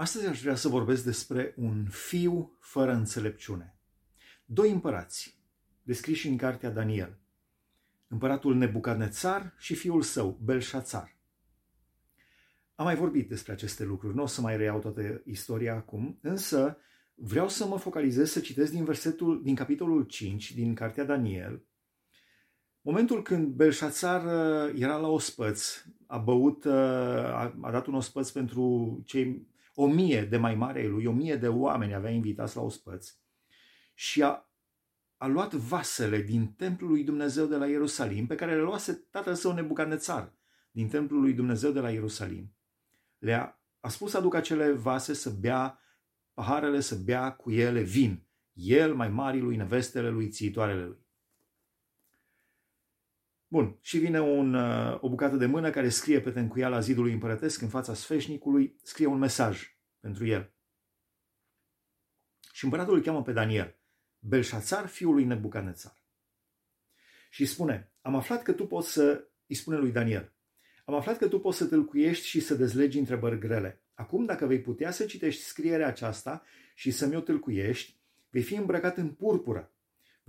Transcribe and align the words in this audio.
Astăzi 0.00 0.26
aș 0.26 0.40
vrea 0.40 0.54
să 0.54 0.68
vorbesc 0.68 1.04
despre 1.04 1.54
un 1.56 1.86
fiu 1.88 2.56
fără 2.60 2.92
înțelepciune. 2.92 3.76
Doi 4.44 4.70
împărați, 4.70 5.38
descriși 5.82 6.28
în 6.28 6.36
cartea 6.36 6.70
Daniel. 6.70 7.18
Împăratul 8.08 8.54
Nebucadnețar 8.54 9.54
și 9.58 9.74
fiul 9.74 10.02
său, 10.02 10.38
Belșațar. 10.44 11.16
Am 12.74 12.84
mai 12.84 12.96
vorbit 12.96 13.28
despre 13.28 13.52
aceste 13.52 13.84
lucruri, 13.84 14.14
nu 14.14 14.22
o 14.22 14.26
să 14.26 14.40
mai 14.40 14.56
reiau 14.56 14.78
toată 14.78 15.22
istoria 15.24 15.74
acum, 15.74 16.18
însă 16.22 16.76
vreau 17.14 17.48
să 17.48 17.66
mă 17.66 17.78
focalizez 17.78 18.30
să 18.30 18.40
citesc 18.40 18.72
din 18.72 18.84
versetul, 18.84 19.42
din 19.42 19.54
capitolul 19.54 20.02
5 20.02 20.52
din 20.52 20.74
cartea 20.74 21.04
Daniel, 21.04 21.64
Momentul 22.82 23.22
când 23.22 23.48
Belșațar 23.48 24.24
uh, 24.24 24.80
era 24.80 24.96
la 24.96 25.08
ospăț, 25.08 25.84
a 26.06 26.18
băut, 26.18 26.64
uh, 26.64 26.72
a, 26.72 27.58
a 27.60 27.70
dat 27.70 27.86
un 27.86 27.94
ospăț 27.94 28.30
pentru 28.30 29.00
cei 29.04 29.48
o 29.80 29.86
mie 29.86 30.24
de 30.24 30.36
mai 30.36 30.54
mare 30.54 30.86
lui, 30.86 31.04
o 31.04 31.12
mie 31.12 31.36
de 31.36 31.48
oameni 31.48 31.94
avea 31.94 32.10
invitați 32.10 32.56
la 32.56 32.62
ospăț 32.62 33.14
și 33.94 34.22
a, 34.22 34.50
a 35.16 35.26
luat 35.26 35.52
vasele 35.52 36.22
din 36.22 36.52
templul 36.52 36.90
lui 36.90 37.04
Dumnezeu 37.04 37.46
de 37.46 37.56
la 37.56 37.66
Ierusalim, 37.66 38.26
pe 38.26 38.34
care 38.34 38.54
le 38.54 38.62
luase 38.62 38.92
tatăl 39.10 39.34
său 39.34 39.52
Nebucadnețar 39.52 40.32
din 40.70 40.88
templul 40.88 41.20
lui 41.20 41.32
Dumnezeu 41.32 41.70
de 41.70 41.80
la 41.80 41.90
Ierusalim. 41.90 42.54
Le-a 43.18 43.60
a 43.80 43.88
spus 43.88 44.10
să 44.10 44.16
aducă 44.16 44.36
acele 44.36 44.72
vase 44.72 45.12
să 45.12 45.30
bea, 45.30 45.80
paharele 46.34 46.80
să 46.80 46.94
bea 46.94 47.32
cu 47.32 47.50
ele 47.50 47.82
vin, 47.82 48.26
el, 48.52 48.94
mai 48.94 49.08
mari 49.08 49.40
lui, 49.40 49.56
nevestele 49.56 50.08
lui, 50.10 50.28
țiitoarele 50.28 50.84
lui. 50.84 51.06
Bun, 53.52 53.78
și 53.80 53.98
vine 53.98 54.20
un, 54.20 54.54
uh, 54.54 54.98
o 55.00 55.08
bucată 55.08 55.36
de 55.36 55.46
mână 55.46 55.70
care 55.70 55.88
scrie 55.88 56.20
pe 56.20 56.30
tencuiala 56.30 56.80
zidului 56.80 57.12
împărătesc 57.12 57.60
în 57.60 57.68
fața 57.68 57.94
sfeșnicului, 57.94 58.76
scrie 58.82 59.06
un 59.06 59.18
mesaj 59.18 59.76
pentru 60.00 60.26
el. 60.26 60.52
Și 62.52 62.64
împăratul 62.64 62.94
îl 62.94 63.02
cheamă 63.02 63.22
pe 63.22 63.32
Daniel, 63.32 63.78
Belșațar, 64.18 64.86
fiul 64.86 65.14
lui 65.14 65.24
Nebucanețar. 65.24 66.02
Și 67.30 67.46
spune, 67.46 67.92
am 68.00 68.14
aflat 68.14 68.42
că 68.42 68.52
tu 68.52 68.66
poți 68.66 68.92
să, 68.92 69.28
îi 69.46 69.54
spune 69.54 69.76
lui 69.76 69.92
Daniel, 69.92 70.32
am 70.84 70.94
aflat 70.94 71.18
că 71.18 71.28
tu 71.28 71.40
poți 71.40 71.56
să 71.56 71.66
tâlcuiești 71.66 72.26
și 72.26 72.40
să 72.40 72.54
dezlegi 72.54 72.98
întrebări 72.98 73.38
grele. 73.38 73.82
Acum, 73.94 74.24
dacă 74.24 74.46
vei 74.46 74.60
putea 74.60 74.90
să 74.90 75.04
citești 75.04 75.42
scrierea 75.42 75.86
aceasta 75.86 76.42
și 76.74 76.90
să 76.90 77.06
mi-o 77.06 77.20
tâlcuiești, 77.20 78.00
vei 78.28 78.42
fi 78.42 78.54
îmbrăcat 78.54 78.96
în 78.96 79.08
purpură 79.08 79.74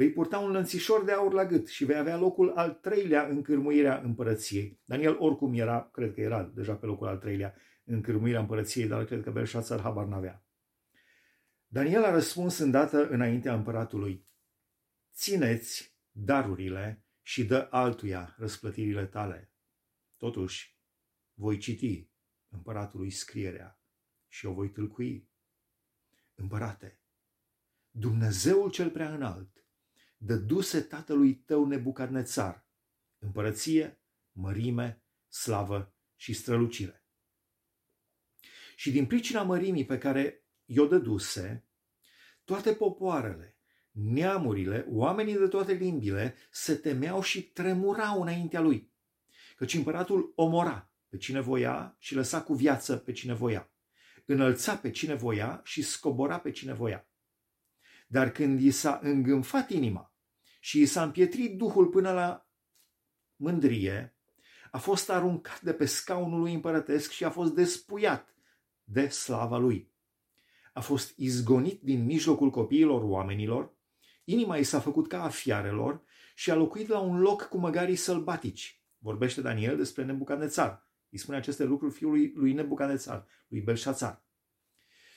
Vei 0.01 0.11
purta 0.11 0.39
un 0.39 0.51
lănțișor 0.51 1.03
de 1.03 1.11
aur 1.11 1.33
la 1.33 1.45
gât 1.45 1.67
și 1.67 1.85
vei 1.85 1.97
avea 1.97 2.17
locul 2.17 2.51
al 2.51 2.73
treilea 2.73 3.27
în 3.27 3.41
cârmuirea 3.41 3.99
împărăției. 3.99 4.79
Daniel 4.85 5.17
oricum 5.19 5.53
era, 5.53 5.89
cred 5.93 6.13
că 6.13 6.21
era 6.21 6.43
deja 6.43 6.75
pe 6.75 6.85
locul 6.85 7.07
al 7.07 7.17
treilea 7.17 7.55
în 7.83 8.01
cârmuirea 8.01 8.39
împărăției, 8.39 8.87
dar 8.87 9.05
cred 9.05 9.23
că 9.23 9.31
Belșațar 9.31 9.81
habar 9.81 10.05
n-avea. 10.05 10.45
Daniel 11.67 12.03
a 12.03 12.11
răspuns 12.11 12.57
îndată 12.57 13.09
înaintea 13.09 13.53
împăratului. 13.53 14.27
Țineți 15.13 15.97
darurile 16.11 17.05
și 17.21 17.45
dă 17.45 17.67
altuia 17.71 18.35
răsplătirile 18.37 19.05
tale. 19.05 19.51
Totuși, 20.17 20.79
voi 21.33 21.57
citi 21.57 22.09
împăratului 22.49 23.09
scrierea 23.09 23.79
și 24.27 24.45
o 24.45 24.53
voi 24.53 24.69
tâlcui. 24.69 25.29
Împărate, 26.35 26.99
Dumnezeul 27.91 28.71
cel 28.71 28.89
prea 28.89 29.13
înalt 29.13 29.60
dăduse 30.23 30.81
tatălui 30.81 31.35
tău 31.35 31.65
Nebucadnețar, 31.65 32.67
împărăție, 33.19 34.01
mărime, 34.31 35.03
slavă 35.27 35.95
și 36.15 36.33
strălucire. 36.33 37.05
Și 38.75 38.91
din 38.91 39.05
pricina 39.05 39.43
mărimii 39.43 39.85
pe 39.85 39.97
care 39.97 40.45
i-o 40.65 40.87
dăduse, 40.87 41.67
toate 42.43 42.73
popoarele, 42.73 43.57
neamurile, 43.91 44.85
oamenii 44.89 45.37
de 45.37 45.47
toate 45.47 45.73
limbile 45.73 46.35
se 46.51 46.75
temeau 46.75 47.21
și 47.21 47.43
tremurau 47.43 48.21
înaintea 48.21 48.59
lui, 48.59 48.93
căci 49.55 49.73
împăratul 49.73 50.33
omora 50.35 50.91
pe 51.09 51.17
cine 51.17 51.39
voia 51.39 51.95
și 51.99 52.15
lăsa 52.15 52.43
cu 52.43 52.53
viață 52.53 52.97
pe 52.97 53.11
cine 53.11 53.33
voia, 53.33 53.71
înălța 54.25 54.77
pe 54.77 54.91
cine 54.91 55.13
voia 55.13 55.61
și 55.63 55.81
scobora 55.81 56.39
pe 56.39 56.51
cine 56.51 56.73
voia. 56.73 57.09
Dar 58.07 58.31
când 58.31 58.61
i 58.61 58.71
s-a 58.71 58.99
îngânfat 59.03 59.69
inima 59.69 60.10
și 60.63 60.81
i 60.81 60.85
s-a 60.85 61.03
împietrit 61.03 61.57
duhul 61.57 61.87
până 61.87 62.11
la 62.11 62.49
mândrie, 63.35 64.15
a 64.71 64.77
fost 64.77 65.09
aruncat 65.09 65.61
de 65.61 65.73
pe 65.73 65.85
scaunul 65.85 66.39
lui 66.39 66.53
împărătesc 66.53 67.11
și 67.11 67.23
a 67.23 67.29
fost 67.29 67.53
despuiat 67.53 68.35
de 68.83 69.07
slava 69.07 69.57
lui. 69.57 69.91
A 70.73 70.79
fost 70.79 71.17
izgonit 71.17 71.81
din 71.81 72.05
mijlocul 72.05 72.49
copiilor 72.49 73.03
oamenilor, 73.03 73.73
inima 74.23 74.57
i 74.57 74.63
s-a 74.63 74.79
făcut 74.79 75.07
ca 75.07 75.23
a 75.23 75.29
fiarelor 75.29 76.03
și 76.35 76.51
a 76.51 76.55
locuit 76.55 76.87
la 76.87 76.99
un 76.99 77.19
loc 77.19 77.41
cu 77.41 77.57
măgarii 77.57 77.95
sălbatici. 77.95 78.83
Vorbește 78.97 79.41
Daniel 79.41 79.77
despre 79.77 80.03
Nebucanețar. 80.03 80.89
Îi 81.09 81.17
spune 81.17 81.37
aceste 81.37 81.63
lucruri 81.63 81.93
fiului 81.93 82.31
lui 82.35 82.53
Nebucanețar, 82.53 83.27
lui 83.47 83.61
Belșațar. 83.61 84.25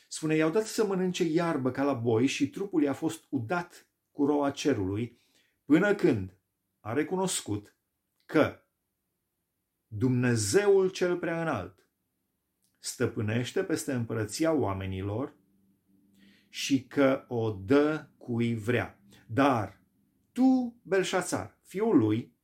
Spune, 0.08 0.36
i-au 0.36 0.50
dat 0.50 0.66
să 0.66 0.86
mănânce 0.86 1.24
iarbă 1.24 1.70
ca 1.70 1.82
la 1.82 1.92
boi 1.92 2.26
și 2.26 2.50
trupul 2.50 2.82
i-a 2.82 2.92
fost 2.92 3.24
udat 3.28 3.88
cu 4.10 4.24
roa 4.26 4.50
cerului 4.50 5.22
până 5.64 5.94
când 5.94 6.38
a 6.80 6.92
recunoscut 6.92 7.76
că 8.24 8.64
Dumnezeul 9.86 10.90
cel 10.90 11.18
prea 11.18 11.40
înalt 11.40 11.88
stăpânește 12.78 13.64
peste 13.64 13.92
împărăția 13.92 14.52
oamenilor 14.52 15.36
și 16.48 16.86
că 16.86 17.24
o 17.28 17.50
dă 17.50 18.08
cui 18.16 18.54
vrea. 18.54 18.98
Dar 19.26 19.82
tu, 20.32 20.80
Belșațar, 20.82 21.58
fiul 21.62 21.98
lui, 21.98 22.36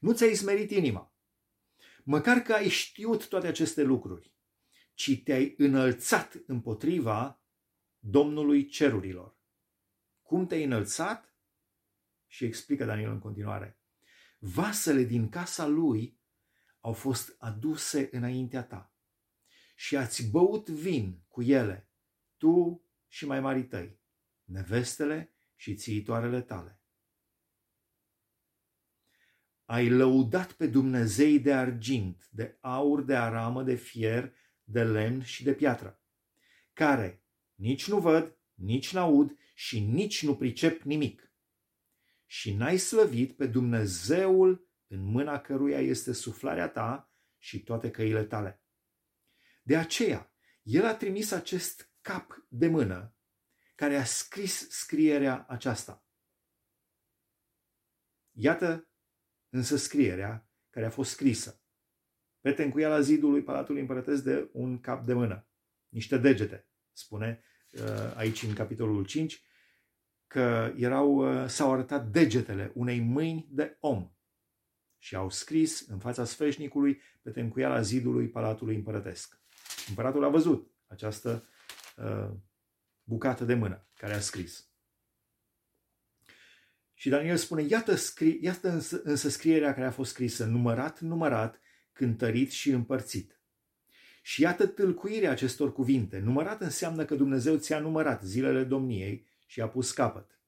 nu 0.00 0.12
ți-ai 0.12 0.34
smerit 0.34 0.70
inima, 0.70 1.14
măcar 2.04 2.38
că 2.38 2.52
ai 2.52 2.68
știut 2.68 3.28
toate 3.28 3.46
aceste 3.46 3.82
lucruri, 3.82 4.34
ci 4.94 5.22
te-ai 5.22 5.54
înălțat 5.56 6.42
împotriva 6.46 7.42
Domnului 7.98 8.66
cerurilor. 8.66 9.36
Cum 10.22 10.46
te-ai 10.46 10.64
înălțat? 10.64 11.31
Și 12.32 12.44
explică 12.44 12.84
Daniel 12.84 13.10
în 13.10 13.18
continuare. 13.18 13.78
Vasele 14.38 15.02
din 15.02 15.28
casa 15.28 15.66
lui 15.66 16.20
au 16.80 16.92
fost 16.92 17.34
aduse 17.38 18.08
înaintea 18.12 18.64
ta 18.64 18.94
și 19.74 19.96
ați 19.96 20.30
băut 20.30 20.68
vin 20.68 21.22
cu 21.28 21.42
ele, 21.42 21.90
tu 22.36 22.84
și 23.08 23.26
mai 23.26 23.40
mari 23.40 23.64
tăi, 23.64 24.00
nevestele 24.44 25.32
și 25.54 25.74
țiitoarele 25.74 26.40
tale. 26.40 26.80
Ai 29.64 29.88
lăudat 29.88 30.52
pe 30.52 30.66
Dumnezei 30.66 31.40
de 31.40 31.52
argint, 31.52 32.28
de 32.30 32.56
aur, 32.60 33.02
de 33.02 33.16
aramă, 33.16 33.62
de 33.62 33.74
fier, 33.74 34.34
de 34.64 34.84
lemn 34.84 35.22
și 35.22 35.44
de 35.44 35.54
piatră, 35.54 36.00
care 36.72 37.24
nici 37.54 37.88
nu 37.88 38.00
văd, 38.00 38.36
nici 38.54 38.92
n-aud 38.92 39.38
și 39.54 39.80
nici 39.80 40.22
nu 40.24 40.36
pricep 40.36 40.82
nimic 40.82 41.31
și 42.32 42.54
n-ai 42.54 42.78
slăvit 42.78 43.36
pe 43.36 43.46
Dumnezeul 43.46 44.68
în 44.86 45.04
mâna 45.04 45.40
căruia 45.40 45.80
este 45.80 46.12
suflarea 46.12 46.68
ta 46.68 47.12
și 47.38 47.62
toate 47.62 47.90
căile 47.90 48.24
tale. 48.24 48.62
De 49.62 49.76
aceea, 49.76 50.34
el 50.62 50.84
a 50.84 50.96
trimis 50.96 51.30
acest 51.30 51.92
cap 52.00 52.46
de 52.48 52.66
mână 52.66 53.16
care 53.74 53.96
a 53.96 54.04
scris 54.04 54.70
scrierea 54.70 55.46
aceasta. 55.48 56.06
Iată 58.30 58.90
însă 59.48 59.76
scrierea 59.76 60.50
care 60.70 60.86
a 60.86 60.90
fost 60.90 61.10
scrisă 61.10 61.62
pe 62.40 62.52
tencuiala 62.52 63.00
zidului 63.00 63.42
Palatului 63.42 63.80
Împărătesc 63.80 64.22
de 64.22 64.48
un 64.52 64.80
cap 64.80 65.04
de 65.04 65.12
mână, 65.12 65.48
niște 65.88 66.18
degete, 66.18 66.68
spune 66.92 67.42
uh, 67.72 68.14
aici 68.14 68.42
în 68.42 68.54
capitolul 68.54 69.04
5, 69.04 69.42
că 70.32 70.72
erau, 70.76 71.14
uh, 71.14 71.48
s-au 71.48 71.72
arătat 71.72 72.06
degetele 72.06 72.72
unei 72.74 73.00
mâini 73.00 73.48
de 73.50 73.76
om 73.80 74.10
și 74.98 75.14
au 75.14 75.30
scris 75.30 75.80
în 75.88 75.98
fața 75.98 76.24
sfeșnicului 76.24 77.00
pe 77.22 77.30
tencuiala 77.30 77.80
zidului 77.80 78.28
Palatului 78.28 78.74
Împărătesc. 78.74 79.40
Împăratul 79.88 80.24
a 80.24 80.28
văzut 80.28 80.70
această 80.86 81.48
uh, 81.96 82.30
bucată 83.02 83.44
de 83.44 83.54
mână 83.54 83.86
care 83.96 84.14
a 84.14 84.20
scris. 84.20 84.66
Și 86.94 87.08
Daniel 87.08 87.36
spune, 87.36 87.62
iată, 87.62 87.94
scri, 87.94 88.38
iată 88.42 88.70
însă, 88.70 89.00
însă 89.04 89.28
scrierea 89.28 89.74
care 89.74 89.86
a 89.86 89.90
fost 89.90 90.10
scrisă, 90.10 90.44
numărat, 90.44 91.00
numărat, 91.00 91.60
cântărit 91.92 92.50
și 92.50 92.70
împărțit. 92.70 93.40
Și 94.22 94.42
iată 94.42 94.66
tâlcuirea 94.66 95.30
acestor 95.30 95.72
cuvinte. 95.72 96.18
Numărat 96.18 96.60
înseamnă 96.60 97.04
că 97.04 97.14
Dumnezeu 97.14 97.56
ți-a 97.56 97.78
numărat 97.78 98.24
zilele 98.24 98.64
domniei 98.64 99.30
și 99.52 99.60
a 99.60 99.68
pus 99.68 99.92
capăt. 99.92 100.40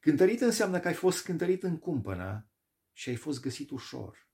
Cântărit 0.00 0.40
înseamnă 0.40 0.80
că 0.80 0.88
ai 0.88 0.94
fost 0.94 1.24
cântărit 1.24 1.62
în 1.62 1.78
cumpănă 1.78 2.50
și 2.92 3.08
ai 3.08 3.16
fost 3.16 3.40
găsit 3.40 3.70
ușor. 3.70 4.28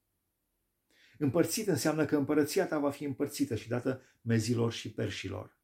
Împărțit 1.18 1.66
înseamnă 1.66 2.04
că 2.04 2.16
împărăția 2.16 2.66
ta 2.66 2.78
va 2.78 2.90
fi 2.90 3.04
împărțită 3.04 3.56
și 3.56 3.68
dată 3.68 4.02
mezilor 4.20 4.72
și 4.72 4.92
perșilor. 4.92 5.58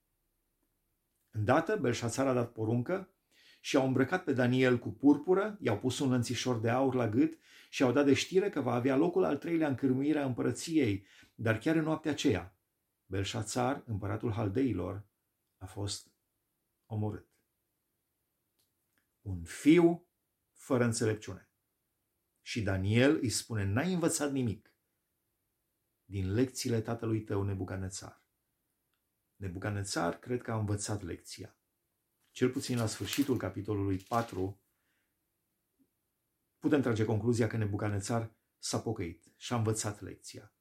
Îndată, 1.30 1.76
Belșațar 1.76 2.26
a 2.26 2.32
dat 2.32 2.52
poruncă 2.52 3.14
și 3.60 3.76
au 3.76 3.86
îmbrăcat 3.86 4.24
pe 4.24 4.32
Daniel 4.32 4.78
cu 4.78 4.90
purpură, 4.92 5.56
i-au 5.60 5.78
pus 5.78 5.98
un 5.98 6.10
lănțișor 6.10 6.60
de 6.60 6.70
aur 6.70 6.94
la 6.94 7.08
gât 7.08 7.38
și 7.70 7.82
au 7.82 7.92
dat 7.92 8.04
de 8.04 8.14
știre 8.14 8.50
că 8.50 8.60
va 8.60 8.72
avea 8.72 8.96
locul 8.96 9.24
al 9.24 9.36
treilea 9.36 9.68
în 9.68 9.74
cârmuirea 9.74 10.24
împărăției, 10.24 11.06
dar 11.34 11.58
chiar 11.58 11.76
în 11.76 11.84
noaptea 11.84 12.10
aceea, 12.10 12.58
Belșațar, 13.06 13.82
împăratul 13.86 14.32
haldeilor, 14.32 15.06
a 15.58 15.66
fost 15.66 16.12
omorât. 16.86 17.35
Un 19.26 19.44
fiu 19.44 20.08
fără 20.52 20.84
înțelepciune. 20.84 21.50
Și 22.40 22.62
Daniel 22.62 23.16
îi 23.16 23.30
spune, 23.30 23.64
n-ai 23.64 23.92
învățat 23.92 24.32
nimic 24.32 24.74
din 26.04 26.32
lecțiile 26.32 26.80
tatălui 26.80 27.22
tău, 27.22 27.42
Nebucanețar. 27.42 28.24
Nebucanețar 29.36 30.18
cred 30.18 30.42
că 30.42 30.52
a 30.52 30.58
învățat 30.58 31.02
lecția. 31.02 31.58
Cel 32.30 32.50
puțin 32.50 32.78
la 32.78 32.86
sfârșitul 32.86 33.38
capitolului 33.38 33.98
4 33.98 34.60
putem 36.58 36.82
trage 36.82 37.04
concluzia 37.04 37.46
că 37.46 37.56
Nebucanețar 37.56 38.34
s-a 38.58 38.80
pocăit 38.80 39.32
și 39.36 39.52
a 39.52 39.56
învățat 39.56 40.00
lecția. 40.00 40.54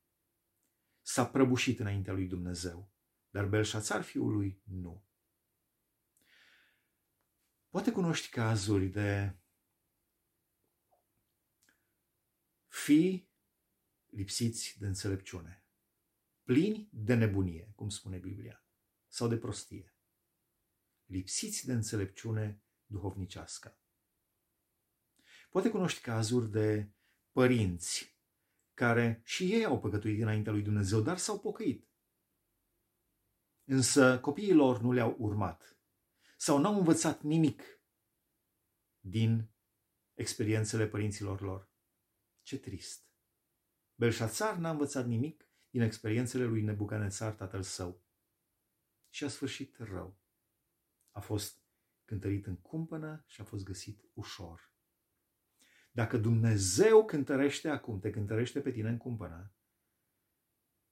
S-a 1.02 1.28
prăbușit 1.28 1.80
înaintea 1.80 2.14
lui 2.14 2.28
Dumnezeu, 2.28 2.92
dar 3.30 3.46
Belșațar 3.46 4.02
fiul 4.02 4.32
lui 4.32 4.62
nu. 4.64 5.06
Poate 7.76 7.92
cunoști 7.92 8.30
cazuri 8.30 8.88
de 8.88 9.36
fii 12.68 13.30
lipsiți 14.06 14.76
de 14.80 14.86
înțelepciune, 14.86 15.66
plini 16.44 16.90
de 16.92 17.14
nebunie, 17.14 17.72
cum 17.76 17.90
spune 17.90 18.18
Biblia, 18.18 18.66
sau 19.08 19.28
de 19.28 19.38
prostie, 19.38 19.96
lipsiți 21.06 21.66
de 21.66 21.74
înțelepciune 21.74 22.62
duhovnicească. 22.86 23.78
Poate 25.50 25.70
cunoști 25.70 26.02
cazuri 26.02 26.52
de 26.52 26.90
părinți 27.32 28.18
care 28.74 29.22
și 29.24 29.54
ei 29.54 29.66
au 29.66 29.80
păcătuit 29.80 30.22
înaintea 30.22 30.52
lui 30.52 30.62
Dumnezeu, 30.62 31.02
dar 31.02 31.18
s-au 31.18 31.40
pocăit. 31.40 31.88
Însă 33.64 34.20
copiii 34.20 34.54
lor 34.54 34.82
nu 34.82 34.92
le-au 34.92 35.16
urmat 35.20 35.75
sau 36.36 36.58
n-au 36.58 36.78
învățat 36.78 37.22
nimic 37.22 37.64
din 39.00 39.50
experiențele 40.14 40.88
părinților 40.88 41.42
lor. 41.42 41.72
Ce 42.42 42.60
trist! 42.60 43.06
Belșațar 43.96 44.58
n-a 44.58 44.70
învățat 44.70 45.06
nimic 45.06 45.50
din 45.70 45.82
experiențele 45.82 46.44
lui 46.44 46.62
Nebucanețar, 46.62 47.34
tatăl 47.34 47.62
său. 47.62 48.04
Și 49.10 49.24
a 49.24 49.28
sfârșit 49.28 49.78
rău. 49.78 50.20
A 51.12 51.20
fost 51.20 51.64
cântărit 52.06 52.46
în 52.46 52.58
cumpănă 52.58 53.24
și 53.28 53.42
a 53.42 53.44
fost 53.44 53.64
găsit 53.64 54.10
ușor. 54.14 54.74
Dacă 55.92 56.18
Dumnezeu 56.18 57.06
cântărește 57.06 57.70
acum, 57.70 58.00
te 58.00 58.10
cântărește 58.10 58.62
pe 58.62 58.72
tine 58.72 58.90
în 58.90 58.98
cumpănă, 58.98 59.56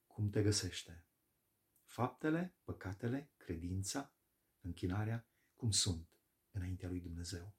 cum 0.06 0.30
te 0.30 0.42
găsește? 0.42 1.06
Faptele, 1.86 2.56
păcatele, 2.64 3.32
credința, 3.38 4.16
închinarea, 4.62 5.28
cum 5.64 5.72
sunt 5.72 6.10
înaintea 6.52 6.90
lui 6.90 7.00
Dumnezeu. 7.00 7.54